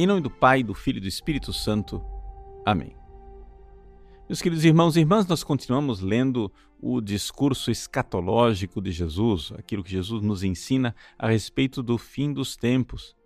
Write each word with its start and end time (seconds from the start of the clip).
Em 0.00 0.06
nome 0.06 0.20
do 0.20 0.30
Pai, 0.30 0.62
do 0.62 0.74
Filho 0.74 0.98
e 0.98 1.00
do 1.00 1.08
Espírito 1.08 1.52
Santo. 1.52 2.00
Amém. 2.64 2.94
Meus 4.28 4.40
queridos 4.40 4.64
irmãos 4.64 4.96
e 4.96 5.00
irmãs, 5.00 5.26
nós 5.26 5.42
continuamos 5.42 5.98
lendo 5.98 6.52
o 6.80 7.00
discurso 7.00 7.68
escatológico 7.68 8.80
de 8.80 8.92
Jesus, 8.92 9.50
aquilo 9.58 9.82
que 9.82 9.90
Jesus 9.90 10.22
nos 10.22 10.44
ensina 10.44 10.94
a 11.18 11.28
respeito 11.28 11.82
do 11.82 11.98
fim 11.98 12.32
dos 12.32 12.56
tempos. 12.56 13.16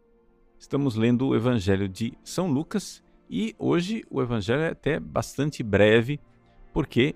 Estamos 0.59 0.97
lendo 0.97 1.29
o 1.29 1.37
Evangelho 1.37 1.87
de 1.87 2.15
São 2.25 2.51
Lucas 2.51 3.03
e 3.29 3.55
hoje 3.59 4.03
o 4.11 4.23
Evangelho 4.23 4.63
é 4.63 4.71
até 4.71 4.99
bastante 4.99 5.63
breve, 5.63 6.19
porque 6.73 7.15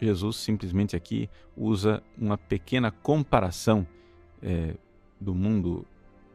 Jesus 0.00 0.36
simplesmente 0.36 0.96
aqui 0.96 1.28
usa 1.54 2.02
uma 2.16 2.38
pequena 2.38 2.90
comparação 2.90 3.86
é, 4.40 4.74
do 5.20 5.34
mundo 5.34 5.84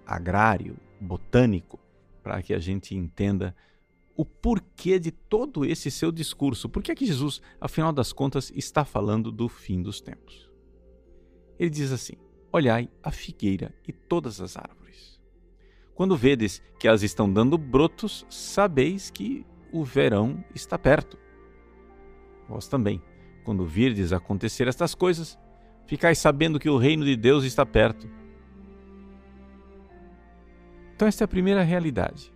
agrário, 0.06 0.78
botânico, 1.02 1.80
para 2.24 2.42
que 2.42 2.54
a 2.54 2.60
gente 2.60 2.96
entenda 2.96 3.54
o 4.16 4.24
porquê 4.24 4.98
de 4.98 5.12
todo 5.12 5.66
esse 5.66 5.92
seu 5.92 6.12
discurso. 6.12 6.70
Por 6.70 6.82
que 6.82 6.92
é 6.92 6.96
que 6.96 7.06
Jesus, 7.06 7.42
afinal 7.60 7.92
das 7.92 8.14
contas, 8.14 8.52
está 8.56 8.86
falando 8.86 9.32
do 9.32 9.50
fim 9.50 9.82
dos 9.82 10.00
tempos? 10.00 10.50
Ele 11.60 11.70
diz 11.70 11.92
assim: 11.92 12.14
Olhai 12.52 12.90
a 13.02 13.12
figueira 13.12 13.74
e 13.88 13.92
todas 13.92 14.40
as 14.40 14.56
árvores. 14.56 15.20
Quando 15.94 16.18
vedes 16.18 16.62
que 16.80 16.88
elas 16.88 17.04
estão 17.04 17.32
dando 17.32 17.58
brotos, 17.58 18.26
sabeis 18.30 19.12
que 19.12 19.46
o 19.72 19.84
verão 19.84 20.44
está 20.56 20.78
perto. 20.78 21.18
Vós 22.48 22.68
também, 22.68 23.02
quando 23.44 23.66
virdes 23.66 24.14
acontecer 24.14 24.68
estas 24.68 24.96
coisas, 24.96 25.38
ficais 25.86 26.18
sabendo 26.18 26.60
que 26.60 26.70
o 26.70 26.78
reino 26.78 27.06
de 27.06 27.16
Deus 27.16 27.44
está 27.44 27.66
perto. 27.66 28.10
Então, 30.96 31.08
esta 31.08 31.24
é 31.24 31.26
a 31.26 31.28
primeira 31.28 31.64
realidade. 31.64 32.32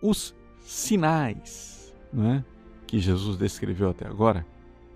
Os 0.00 0.34
sinais 0.60 1.94
não 2.12 2.32
é, 2.32 2.44
que 2.86 2.98
Jesus 2.98 3.36
descreveu 3.36 3.90
até 3.90 4.06
agora 4.06 4.46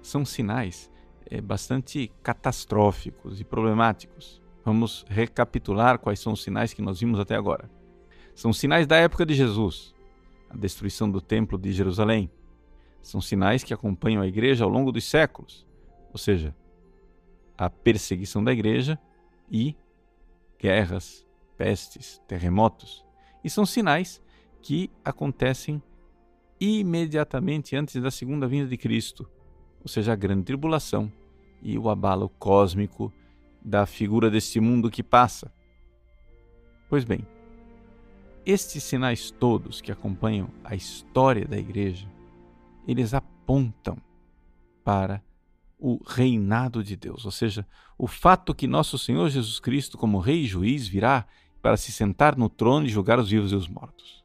são 0.02 0.24
sinais 0.24 0.90
é, 1.26 1.40
bastante 1.40 2.10
catastróficos 2.22 3.40
e 3.40 3.44
problemáticos. 3.44 4.40
Vamos 4.64 5.04
recapitular 5.08 5.98
quais 5.98 6.20
são 6.20 6.32
os 6.32 6.42
sinais 6.42 6.72
que 6.72 6.82
nós 6.82 7.00
vimos 7.00 7.18
até 7.18 7.34
agora. 7.34 7.70
São 8.34 8.52
sinais 8.52 8.86
da 8.86 8.96
época 8.96 9.26
de 9.26 9.34
Jesus, 9.34 9.94
a 10.48 10.56
destruição 10.56 11.10
do 11.10 11.20
Templo 11.20 11.58
de 11.58 11.72
Jerusalém. 11.72 12.30
São 13.02 13.20
sinais 13.20 13.62
que 13.62 13.72
acompanham 13.72 14.22
a 14.22 14.26
igreja 14.26 14.64
ao 14.64 14.70
longo 14.70 14.92
dos 14.92 15.04
séculos, 15.04 15.66
ou 16.12 16.18
seja, 16.18 16.54
a 17.56 17.68
perseguição 17.70 18.42
da 18.42 18.52
igreja 18.52 18.98
e 19.50 19.76
guerras, 20.58 21.26
pestes, 21.60 22.22
terremotos. 22.26 23.04
E 23.44 23.50
são 23.50 23.66
sinais 23.66 24.22
que 24.62 24.90
acontecem 25.04 25.82
imediatamente 26.58 27.76
antes 27.76 28.00
da 28.00 28.10
segunda 28.10 28.48
vinda 28.48 28.66
de 28.66 28.78
Cristo, 28.78 29.28
ou 29.82 29.86
seja, 29.86 30.14
a 30.14 30.16
grande 30.16 30.44
tribulação 30.44 31.12
e 31.60 31.78
o 31.78 31.90
abalo 31.90 32.30
cósmico 32.30 33.12
da 33.62 33.84
figura 33.84 34.30
deste 34.30 34.58
mundo 34.58 34.90
que 34.90 35.02
passa. 35.02 35.52
Pois 36.88 37.04
bem, 37.04 37.26
estes 38.46 38.82
sinais 38.82 39.30
todos 39.30 39.82
que 39.82 39.92
acompanham 39.92 40.48
a 40.64 40.74
história 40.74 41.46
da 41.46 41.58
igreja, 41.58 42.08
eles 42.88 43.12
apontam 43.12 43.98
para 44.82 45.22
o 45.78 46.02
reinado 46.06 46.82
de 46.82 46.96
Deus, 46.96 47.26
ou 47.26 47.30
seja, 47.30 47.66
o 47.98 48.06
fato 48.06 48.54
que 48.54 48.66
nosso 48.66 48.98
Senhor 48.98 49.28
Jesus 49.28 49.60
Cristo, 49.60 49.98
como 49.98 50.18
Rei 50.20 50.44
e 50.44 50.46
Juiz, 50.46 50.88
virá 50.88 51.26
para 51.62 51.76
se 51.76 51.92
sentar 51.92 52.36
no 52.36 52.48
trono 52.48 52.86
e 52.86 52.90
julgar 52.90 53.18
os 53.18 53.30
vivos 53.30 53.52
e 53.52 53.54
os 53.54 53.68
mortos. 53.68 54.24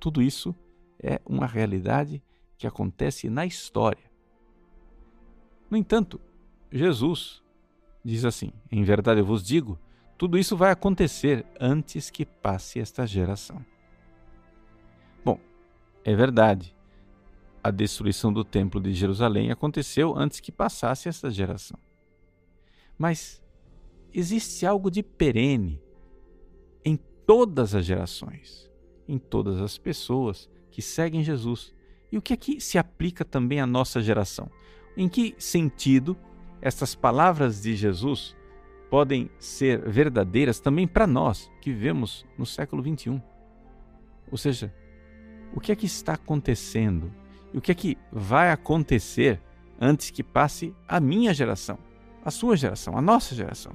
Tudo 0.00 0.20
isso 0.20 0.54
é 0.98 1.20
uma 1.24 1.46
realidade 1.46 2.22
que 2.58 2.66
acontece 2.66 3.28
na 3.28 3.46
história. 3.46 4.10
No 5.70 5.76
entanto, 5.76 6.20
Jesus 6.70 7.42
diz 8.04 8.24
assim: 8.24 8.52
Em 8.70 8.82
verdade 8.82 9.20
eu 9.20 9.24
vos 9.24 9.42
digo, 9.42 9.78
tudo 10.18 10.38
isso 10.38 10.56
vai 10.56 10.70
acontecer 10.70 11.46
antes 11.58 12.10
que 12.10 12.24
passe 12.24 12.80
esta 12.80 13.06
geração. 13.06 13.64
Bom, 15.24 15.38
é 16.04 16.14
verdade. 16.14 16.76
A 17.62 17.70
destruição 17.70 18.32
do 18.32 18.44
Templo 18.44 18.80
de 18.80 18.92
Jerusalém 18.92 19.52
aconteceu 19.52 20.16
antes 20.16 20.40
que 20.40 20.50
passasse 20.50 21.08
esta 21.08 21.30
geração. 21.30 21.78
Mas 22.98 23.40
existe 24.12 24.66
algo 24.66 24.90
de 24.90 25.02
perene 25.02 25.80
todas 27.26 27.74
as 27.74 27.84
gerações, 27.84 28.70
em 29.08 29.18
todas 29.18 29.60
as 29.60 29.78
pessoas 29.78 30.48
que 30.70 30.82
seguem 30.82 31.22
Jesus. 31.22 31.74
E 32.10 32.18
o 32.18 32.22
que 32.22 32.32
aqui 32.32 32.60
se 32.60 32.78
aplica 32.78 33.24
também 33.24 33.60
à 33.60 33.66
nossa 33.66 34.00
geração? 34.00 34.50
Em 34.96 35.08
que 35.08 35.34
sentido 35.38 36.16
estas 36.60 36.94
palavras 36.94 37.62
de 37.62 37.74
Jesus 37.74 38.36
podem 38.90 39.30
ser 39.38 39.88
verdadeiras 39.88 40.60
também 40.60 40.86
para 40.86 41.06
nós 41.06 41.50
que 41.60 41.72
vivemos 41.72 42.26
no 42.36 42.44
século 42.44 42.82
21? 42.82 43.20
Ou 44.30 44.36
seja, 44.36 44.72
o 45.54 45.60
que 45.60 45.72
é 45.72 45.76
que 45.76 45.86
está 45.86 46.14
acontecendo? 46.14 47.12
E 47.52 47.58
o 47.58 47.60
que 47.60 47.72
é 47.72 47.74
que 47.74 47.98
vai 48.10 48.50
acontecer 48.50 49.40
antes 49.80 50.10
que 50.10 50.22
passe 50.22 50.74
a 50.88 51.00
minha 51.00 51.34
geração, 51.34 51.78
a 52.24 52.30
sua 52.30 52.56
geração, 52.56 52.96
a 52.96 53.02
nossa 53.02 53.34
geração? 53.34 53.72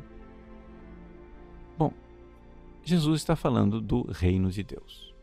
Jesus 2.88 3.20
está 3.20 3.36
falando 3.36 3.82
do 3.82 4.04
reino 4.04 4.50
de 4.50 4.64
Deus. 4.64 5.14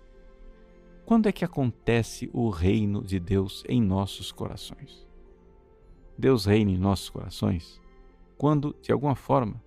Quando 1.06 1.28
é 1.28 1.32
que 1.32 1.47
acontece 1.47 2.28
o 2.30 2.50
reino 2.50 3.02
de 3.02 3.19
Deus 3.19 3.64
em 3.66 3.80
nossos 3.80 4.30
corações? 4.30 5.06
Deus 6.19 6.44
reina 6.44 6.70
em 6.70 6.76
nossos 6.76 7.08
corações 7.08 7.80
quando, 8.36 8.76
de 8.82 8.92
alguma 8.92 9.14
forma, 9.14 9.62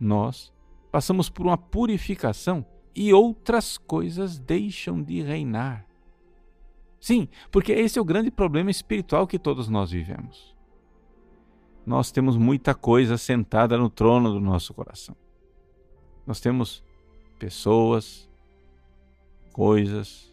nós 0.00 0.50
passamos 0.90 1.28
por 1.28 1.44
uma 1.44 1.58
purificação 1.58 2.64
e 2.94 3.12
outras 3.12 3.76
coisas 3.76 4.38
deixam 4.38 5.02
de 5.02 5.20
reinar. 5.20 5.84
Sim, 6.98 7.28
porque 7.50 7.72
esse 7.72 7.98
é 7.98 8.02
o 8.02 8.04
grande 8.04 8.30
problema 8.30 8.70
espiritual 8.70 9.26
que 9.26 9.38
todos 9.38 9.68
nós 9.68 9.90
vivemos. 9.90 10.56
Nós 11.84 12.10
temos 12.10 12.38
muita 12.38 12.74
coisa 12.74 13.18
sentada 13.18 13.76
no 13.76 13.90
trono 13.90 14.32
do 14.32 14.40
nosso 14.40 14.72
coração. 14.72 15.14
Nós 16.26 16.40
temos 16.40 16.82
pessoas, 17.40 18.28
coisas, 19.50 20.30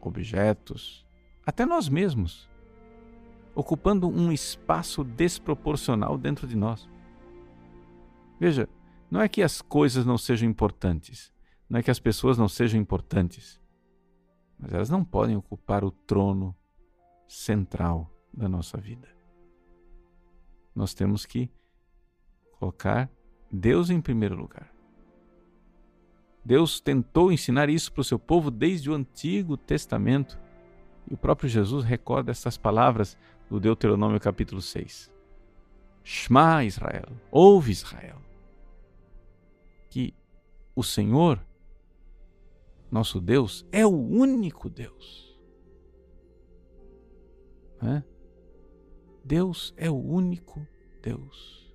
objetos, 0.00 1.04
até 1.44 1.66
nós 1.66 1.88
mesmos, 1.88 2.48
ocupando 3.56 4.08
um 4.08 4.30
espaço 4.30 5.02
desproporcional 5.02 6.16
dentro 6.16 6.46
de 6.46 6.56
nós. 6.56 6.88
Veja, 8.38 8.68
não 9.10 9.20
é 9.20 9.28
que 9.28 9.42
as 9.42 9.60
coisas 9.60 10.06
não 10.06 10.16
sejam 10.16 10.48
importantes, 10.48 11.32
não 11.68 11.80
é 11.80 11.82
que 11.82 11.90
as 11.90 11.98
pessoas 11.98 12.38
não 12.38 12.48
sejam 12.48 12.80
importantes, 12.80 13.60
mas 14.56 14.72
elas 14.72 14.88
não 14.88 15.04
podem 15.04 15.36
ocupar 15.36 15.82
o 15.82 15.90
trono 15.90 16.54
central 17.26 18.08
da 18.32 18.48
nossa 18.48 18.78
vida. 18.78 19.08
Nós 20.72 20.94
temos 20.94 21.26
que 21.26 21.50
colocar 22.52 23.10
Deus 23.50 23.90
em 23.90 24.00
primeiro 24.00 24.36
lugar. 24.36 24.77
Deus 26.44 26.80
tentou 26.80 27.30
ensinar 27.30 27.68
isso 27.68 27.92
para 27.92 28.00
o 28.00 28.04
seu 28.04 28.18
povo 28.18 28.50
desde 28.50 28.90
o 28.90 28.94
Antigo 28.94 29.56
Testamento. 29.56 30.38
E 31.10 31.14
o 31.14 31.16
próprio 31.16 31.48
Jesus 31.48 31.84
recorda 31.84 32.30
essas 32.30 32.56
palavras 32.56 33.16
do 33.48 33.58
Deuteronômio 33.58 34.20
capítulo 34.20 34.60
6. 34.60 35.10
Shema 36.02 36.64
Israel, 36.64 37.08
ouve 37.30 37.70
Israel, 37.70 38.16
que 39.90 40.14
o 40.74 40.82
Senhor, 40.82 41.44
nosso 42.90 43.20
Deus, 43.20 43.66
é 43.70 43.84
o 43.84 43.90
único 43.90 44.70
Deus. 44.70 45.38
É? 47.82 48.02
Deus 49.24 49.74
é 49.76 49.90
o 49.90 49.96
único 49.96 50.66
Deus. 51.02 51.70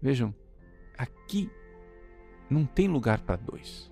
Vejam, 0.00 0.34
aqui 0.96 1.50
não 2.50 2.66
tem 2.66 2.88
lugar 2.88 3.20
para 3.20 3.36
dois. 3.36 3.90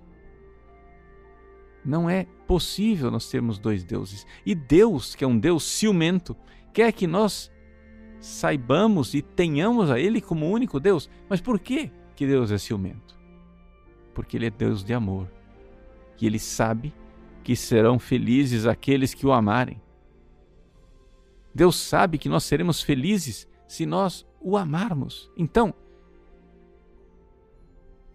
Não 1.83 2.09
é 2.09 2.25
possível 2.45 3.09
nós 3.09 3.29
termos 3.29 3.57
dois 3.57 3.83
deuses. 3.83 4.27
E 4.45 4.53
Deus, 4.53 5.15
que 5.15 5.23
é 5.23 5.27
um 5.27 5.39
Deus 5.39 5.63
ciumento, 5.63 6.35
quer 6.73 6.91
que 6.91 7.07
nós 7.07 7.51
saibamos 8.19 9.13
e 9.13 9.21
tenhamos 9.21 9.89
a 9.89 9.99
Ele 9.99 10.19
como 10.19 10.49
único 10.49 10.79
Deus. 10.79 11.09
Mas 11.29 11.39
por 11.39 11.59
que, 11.59 11.89
que 12.15 12.27
Deus 12.27 12.51
é 12.51 12.57
ciumento? 12.57 13.17
Porque 14.13 14.35
Ele 14.37 14.47
é 14.47 14.51
Deus 14.51 14.83
de 14.83 14.93
amor. 14.93 15.31
E 16.19 16.27
Ele 16.27 16.39
sabe 16.39 16.93
que 17.43 17.55
serão 17.55 17.97
felizes 17.97 18.65
aqueles 18.65 19.13
que 19.13 19.25
o 19.25 19.31
amarem. 19.31 19.81
Deus 21.55 21.77
sabe 21.77 22.17
que 22.17 22.29
nós 22.29 22.43
seremos 22.43 22.81
felizes 22.81 23.47
se 23.67 23.85
nós 23.85 24.25
o 24.41 24.57
amarmos. 24.57 25.31
Então, 25.37 25.73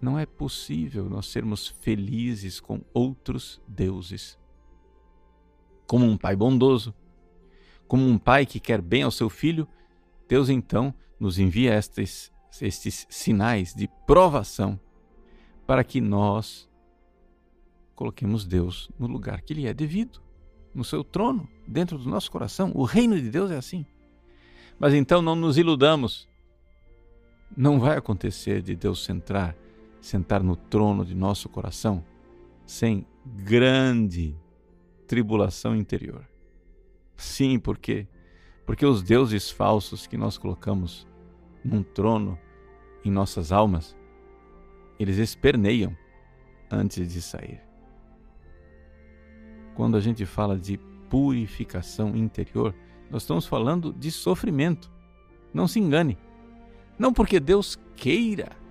Não 0.05 0.19
é 0.19 0.27
possível 0.27 1.09
nós 1.09 1.25
sermos 1.29 1.69
felizes 1.81 2.61
com 2.61 2.83
outros 2.93 3.59
deuses. 3.67 4.39
Como 5.87 6.05
um 6.05 6.19
pai 6.19 6.37
bondoso, 6.37 6.95
como 7.89 8.07
um 8.07 8.19
pai 8.19 8.45
que 8.45 8.61
quer 8.61 8.83
bem 8.83 9.03
ao 9.03 9.11
seu 9.11 9.31
filho, 9.31 9.67
Deus 10.29 10.51
então 10.51 10.93
nos 11.19 11.39
envia 11.39 11.73
estes, 11.73 12.31
estes 12.61 13.07
sinais 13.09 13.73
de 13.73 13.89
provação 14.07 14.79
para 15.67 15.83
que 15.83 16.03
nós 16.03 16.69
coloquemos 17.95 18.45
Deus 18.45 18.91
no 18.99 19.07
lugar 19.07 19.41
que 19.41 19.55
lhe 19.55 19.67
é 19.67 19.73
devido, 19.73 20.21
no 20.75 20.85
seu 20.85 21.03
trono, 21.03 21.49
dentro 21.67 21.97
do 21.97 22.11
nosso 22.11 22.31
coração. 22.31 22.73
O 22.75 22.85
reino 22.85 23.19
de 23.19 23.31
Deus 23.31 23.51
é 23.51 23.57
assim. 23.57 23.87
Mas 24.79 24.93
então 24.93 25.23
não 25.23 25.35
nos 25.35 25.57
iludamos. 25.57 26.29
Não 27.57 27.81
vai 27.81 27.97
acontecer 27.97 28.61
de 28.61 28.77
Deus 28.77 29.03
centrar, 29.03 29.57
sentar 30.05 30.43
no 30.43 30.55
trono 30.55 31.03
de 31.03 31.15
nosso 31.15 31.49
coração 31.49 32.05
sem 32.67 33.07
grande 33.25 34.37
tribulação 35.07 35.75
interior. 35.75 36.29
Sim, 37.17 37.59
por 37.59 37.79
quê? 37.79 38.07
Porque 38.67 38.85
os 38.85 39.03
deuses 39.03 39.51
falsos 39.51 40.07
que 40.07 40.19
nós 40.19 40.37
colocamos 40.37 41.07
num 41.65 41.83
trono 41.83 42.39
em 43.03 43.11
nossas 43.11 43.51
almas, 43.51 43.97
eles 44.99 45.17
esperneiam 45.17 45.97
antes 46.71 47.11
de 47.11 47.23
sair. 47.23 47.63
Quando 49.75 49.97
a 49.97 50.01
gente 50.01 50.27
fala 50.27 50.59
de 50.59 50.77
purificação 51.09 52.15
interior, 52.15 52.75
nós 53.11 53.23
estamos 53.23 53.47
falando 53.47 53.91
de 53.91 54.11
sofrimento. 54.11 54.93
Não 55.53 55.67
se 55.67 55.81
engane. 55.81 56.19
Não 56.99 57.11
porque 57.11 57.41
Deus 57.41 57.79
queira 57.97 58.64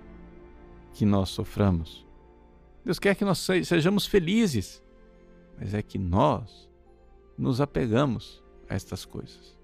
que 0.94 1.04
nós 1.04 1.28
soframos. 1.30 2.06
Deus 2.84 2.98
quer 2.98 3.14
que 3.14 3.24
nós 3.24 3.38
sejamos 3.38 4.06
felizes. 4.06 4.82
Mas 5.58 5.74
é 5.74 5.82
que 5.82 5.98
nós 5.98 6.70
nos 7.36 7.60
apegamos 7.60 8.42
a 8.68 8.74
estas 8.74 9.04
coisas. 9.04 9.58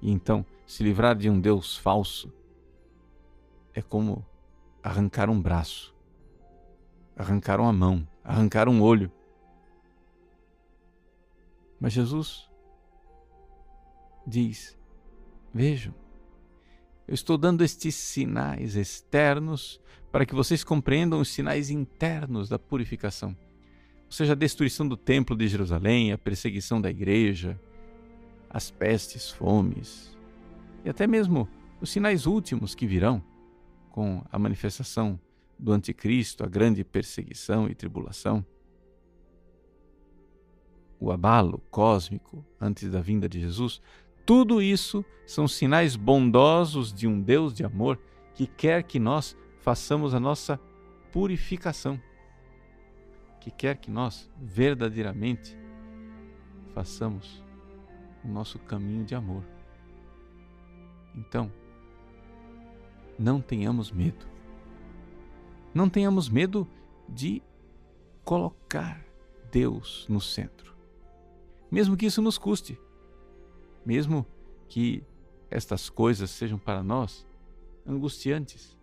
E 0.00 0.10
então, 0.10 0.44
se 0.66 0.82
livrar 0.82 1.14
de 1.14 1.28
um 1.28 1.38
Deus 1.38 1.76
falso 1.76 2.32
é 3.74 3.82
como 3.82 4.24
arrancar 4.82 5.28
um 5.28 5.40
braço, 5.40 5.94
arrancar 7.16 7.60
uma 7.60 7.72
mão, 7.72 8.06
arrancar 8.24 8.68
um 8.68 8.82
olho. 8.82 9.12
Mas 11.78 11.92
Jesus 11.92 12.48
diz: 14.26 14.78
Vejam, 15.52 15.94
eu 17.10 17.14
estou 17.14 17.36
dando 17.36 17.64
estes 17.64 17.96
sinais 17.96 18.76
externos 18.76 19.80
para 20.12 20.24
que 20.24 20.32
vocês 20.32 20.62
compreendam 20.62 21.20
os 21.20 21.28
sinais 21.28 21.68
internos 21.68 22.48
da 22.48 22.56
purificação. 22.56 23.36
Ou 24.06 24.12
seja, 24.12 24.32
a 24.32 24.36
destruição 24.36 24.86
do 24.86 24.96
templo 24.96 25.36
de 25.36 25.48
Jerusalém, 25.48 26.12
a 26.12 26.18
perseguição 26.18 26.80
da 26.80 26.88
igreja, 26.88 27.60
as 28.48 28.70
pestes, 28.70 29.28
fomes 29.28 30.16
e 30.84 30.88
até 30.88 31.04
mesmo 31.04 31.48
os 31.80 31.90
sinais 31.90 32.26
últimos 32.26 32.76
que 32.76 32.86
virão 32.86 33.20
com 33.90 34.24
a 34.30 34.38
manifestação 34.38 35.18
do 35.58 35.72
anticristo, 35.72 36.44
a 36.44 36.46
grande 36.46 36.84
perseguição 36.84 37.68
e 37.68 37.74
tribulação 37.74 38.46
o 41.00 41.10
abalo 41.10 41.60
cósmico 41.70 42.44
antes 42.60 42.88
da 42.88 43.00
vinda 43.00 43.28
de 43.28 43.40
Jesus, 43.40 43.80
tudo 44.24 44.62
isso 44.62 45.04
são 45.26 45.46
sinais 45.46 45.96
bondosos 45.96 46.92
de 46.92 47.06
um 47.06 47.20
Deus 47.20 47.52
de 47.52 47.64
amor 47.64 47.98
que 48.34 48.46
quer 48.46 48.82
que 48.82 48.98
nós 48.98 49.36
façamos 49.60 50.14
a 50.14 50.20
nossa 50.20 50.60
purificação, 51.12 52.00
que 53.40 53.50
quer 53.50 53.76
que 53.76 53.90
nós 53.90 54.30
verdadeiramente 54.40 55.56
façamos 56.74 57.44
o 58.24 58.28
nosso 58.28 58.58
caminho 58.58 59.04
de 59.04 59.14
amor. 59.14 59.44
Então, 61.14 61.52
não 63.18 63.40
tenhamos 63.40 63.90
medo. 63.90 64.26
Não 65.74 65.88
tenhamos 65.88 66.28
medo 66.28 66.66
de 67.08 67.42
colocar 68.24 69.04
Deus 69.50 70.06
no 70.08 70.20
centro 70.20 70.70
mesmo 71.70 71.96
que 71.96 72.06
isso 72.06 72.20
nos 72.20 72.36
custe, 72.36 72.78
mesmo 73.84 74.26
que 74.68 75.04
estas 75.50 75.88
coisas 75.90 76.30
sejam 76.30 76.58
para 76.58 76.82
nós 76.82 77.26
angustiantes. 77.86 78.78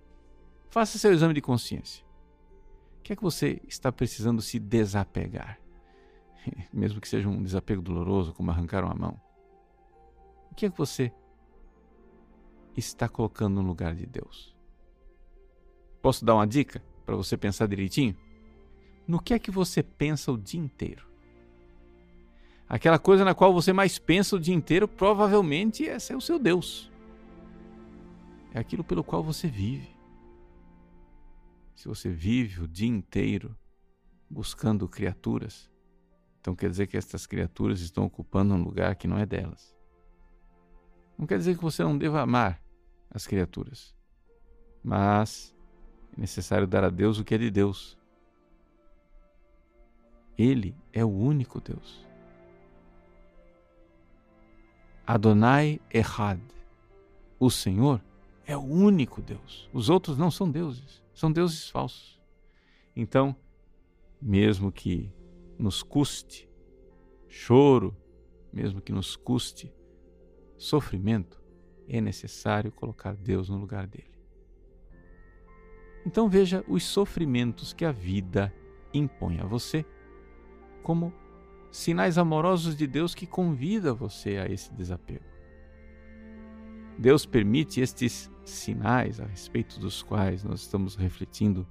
Faça 0.69 0.97
seu 0.97 1.13
exame 1.13 1.33
de 1.33 1.41
consciência. 1.41 2.05
O 2.99 3.01
que 3.03 3.13
é 3.13 3.15
que 3.15 3.23
você 3.23 3.61
está 3.67 3.91
precisando 3.91 4.41
se 4.41 4.59
desapegar? 4.59 5.59
Mesmo 6.73 6.99
que 6.99 7.07
seja 7.07 7.29
um 7.29 7.41
desapego 7.41 7.81
doloroso, 7.81 8.33
como 8.33 8.51
arrancar 8.51 8.83
uma 8.83 8.93
mão. 8.93 9.21
O 10.51 10.55
que 10.55 10.65
é 10.65 10.69
que 10.69 10.77
você 10.77 11.11
está 12.75 13.07
colocando 13.07 13.61
no 13.61 13.67
lugar 13.67 13.95
de 13.95 14.05
Deus? 14.05 14.55
Posso 16.01 16.25
dar 16.25 16.35
uma 16.35 16.47
dica 16.47 16.83
para 17.05 17.15
você 17.15 17.37
pensar 17.37 17.67
direitinho? 17.67 18.15
No 19.07 19.21
que 19.21 19.33
é 19.33 19.39
que 19.39 19.51
você 19.51 19.81
pensa 19.81 20.31
o 20.31 20.37
dia 20.37 20.59
inteiro? 20.59 21.07
Aquela 22.69 22.99
coisa 22.99 23.23
na 23.23 23.33
qual 23.33 23.53
você 23.53 23.71
mais 23.71 23.97
pensa 23.97 24.35
o 24.35 24.39
dia 24.39 24.53
inteiro, 24.53 24.87
provavelmente 24.87 25.83
esse 25.83 26.11
é 26.11 26.15
o 26.15 26.21
seu 26.21 26.37
Deus. 26.37 26.91
É 28.53 28.59
aquilo 28.59 28.83
pelo 28.83 29.03
qual 29.03 29.23
você 29.23 29.47
vive. 29.47 29.95
Se 31.75 31.87
você 31.87 32.09
vive 32.09 32.61
o 32.61 32.67
dia 32.67 32.87
inteiro 32.87 33.55
buscando 34.29 34.87
criaturas, 34.89 35.69
então 36.41 36.55
quer 36.55 36.69
dizer 36.69 36.87
que 36.87 36.97
estas 36.97 37.25
criaturas 37.25 37.79
estão 37.79 38.05
ocupando 38.05 38.53
um 38.53 38.63
lugar 38.63 38.95
que 38.95 39.07
não 39.07 39.17
é 39.17 39.25
delas. 39.25 39.75
Não 41.17 41.25
quer 41.25 41.37
dizer 41.37 41.55
que 41.55 41.63
você 41.63 41.83
não 41.83 41.97
deva 41.97 42.21
amar 42.21 42.61
as 43.09 43.25
criaturas, 43.25 43.95
mas 44.83 45.55
é 46.17 46.21
necessário 46.21 46.67
dar 46.67 46.83
a 46.83 46.89
Deus 46.89 47.17
o 47.17 47.23
que 47.23 47.35
é 47.35 47.37
de 47.37 47.49
Deus. 47.49 47.97
Ele 50.37 50.75
é 50.91 51.03
o 51.03 51.09
único 51.09 51.61
Deus. 51.61 52.05
Adonai 55.07 55.79
Echad. 55.89 56.41
O 57.39 57.49
Senhor 57.49 58.03
é 58.45 58.57
o 58.57 58.61
único 58.61 59.21
Deus. 59.21 59.69
Os 59.71 59.89
outros 59.89 60.17
não 60.17 60.29
são 60.29 60.51
deuses, 60.51 61.01
são 61.13 61.31
deuses 61.31 61.69
falsos. 61.69 62.21
Então, 62.93 63.33
mesmo 64.21 64.69
que 64.69 65.09
nos 65.57 65.81
custe 65.81 66.49
choro, 67.29 67.95
mesmo 68.51 68.81
que 68.81 68.91
nos 68.91 69.15
custe 69.15 69.73
sofrimento, 70.57 71.41
é 71.87 72.01
necessário 72.01 72.69
colocar 72.69 73.15
Deus 73.15 73.47
no 73.47 73.57
lugar 73.57 73.87
dele. 73.87 74.11
Então 76.05 76.27
veja 76.27 76.65
os 76.67 76.83
sofrimentos 76.83 77.71
que 77.71 77.85
a 77.85 77.93
vida 77.93 78.53
impõe 78.93 79.39
a 79.39 79.45
você 79.45 79.85
como 80.83 81.13
sinais 81.71 82.17
amorosos 82.17 82.75
de 82.75 82.87
Deus 82.87 83.13
que 83.13 83.27
convida 83.27 83.93
você 83.93 84.37
a 84.37 84.45
esse 84.45 84.73
desapego. 84.73 85.25
Deus 86.97 87.25
permite 87.25 87.79
estes 87.79 88.31
sinais 88.43 89.19
a 89.19 89.25
respeito 89.25 89.79
dos 89.79 90.01
quais 90.01 90.43
nós 90.43 90.61
estamos 90.61 90.95
refletindo 90.95 91.67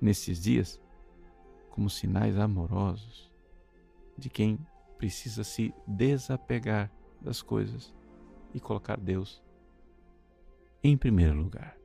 nesses 0.00 0.42
dias 0.42 0.80
como 1.70 1.88
sinais 1.88 2.36
amorosos 2.36 3.30
de 4.16 4.28
quem 4.28 4.58
precisa 4.98 5.44
se 5.44 5.72
desapegar 5.86 6.90
das 7.20 7.40
coisas 7.40 7.94
e 8.52 8.60
colocar 8.60 8.98
Deus 8.98 9.42
em 10.82 10.96
primeiro 10.96 11.34
lugar. 11.34 11.76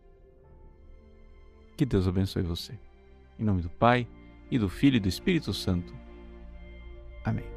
Que 1.78 1.86
Deus 1.86 2.08
abençoe 2.08 2.44
você. 2.44 2.78
Em 3.40 3.44
nome 3.44 3.62
do 3.62 3.70
Pai, 3.70 4.08
e 4.54 4.60
do 4.60 4.70
Filho 4.70 4.98
e 4.98 5.00
do 5.00 5.10
Espírito 5.10 5.52
Santo. 5.52 6.03
Amém. 7.24 7.53